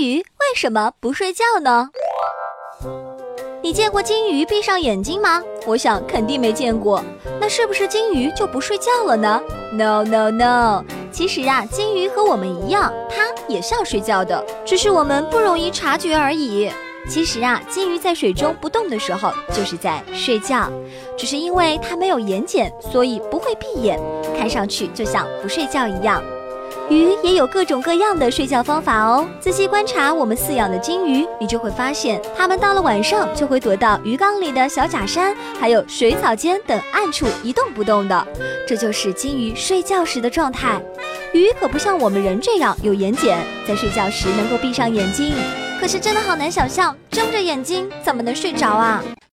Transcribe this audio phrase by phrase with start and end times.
[0.00, 1.90] 鱼为什么不睡觉呢？
[3.62, 5.42] 你见过金鱼闭上眼睛吗？
[5.66, 7.04] 我想肯定没见过。
[7.38, 9.40] 那是不是金鱼就不睡觉了呢
[9.74, 16.70] ？No No No，其实啊，金鱼和我们一样，它也是要睡觉的，只是我们不容易察觉而已。
[17.08, 20.70] 其实啊，金鱼在水中不动的时候就是在睡觉，
[21.18, 24.00] 只是因为它没有眼睑，所以不会闭眼，
[24.38, 26.22] 看上去就像不睡觉一样。
[26.90, 29.24] 鱼也有各种各样的睡觉方法哦。
[29.38, 38.26] 仔细观察我们饲养的金鱼，你就会发现，它们到了晚上就会躲到鱼缸里的小假山，还有水草间等暗处一动不动的。
[38.66, 40.82] 这就是金鱼睡觉时的状态。
[41.32, 43.36] 鱼可不像我们人这样有眼睑，
[43.68, 45.32] 在睡觉时能够闭上眼睛。
[45.80, 49.00] 可是真的好难想象，睁着眼睛怎么能睡着啊？